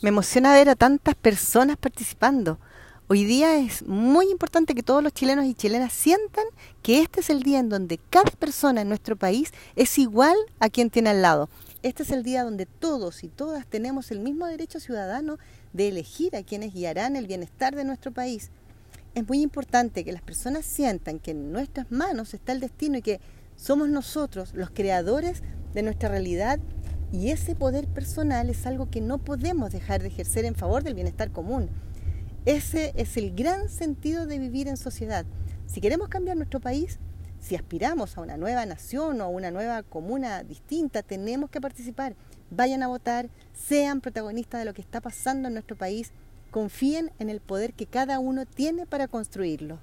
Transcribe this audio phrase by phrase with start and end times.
[0.00, 2.60] Me emociona ver a tantas personas participando.
[3.08, 6.44] Hoy día es muy importante que todos los chilenos y chilenas sientan
[6.82, 10.68] que este es el día en donde cada persona en nuestro país es igual a
[10.68, 11.48] quien tiene al lado.
[11.82, 15.38] Este es el día donde todos y todas tenemos el mismo derecho ciudadano
[15.72, 18.52] de elegir a quienes guiarán el bienestar de nuestro país.
[19.16, 23.02] Es muy importante que las personas sientan que en nuestras manos está el destino y
[23.02, 23.20] que
[23.56, 25.42] somos nosotros los creadores
[25.74, 26.60] de nuestra realidad
[27.12, 30.94] y ese poder personal es algo que no podemos dejar de ejercer en favor del
[30.94, 31.70] bienestar común.
[32.44, 35.24] Ese es el gran sentido de vivir en sociedad.
[35.66, 36.98] Si queremos cambiar nuestro país,
[37.40, 42.14] si aspiramos a una nueva nación o a una nueva comuna distinta, tenemos que participar.
[42.50, 46.12] Vayan a votar, sean protagonistas de lo que está pasando en nuestro país,
[46.50, 49.78] confíen en el poder que cada uno tiene para construirlo.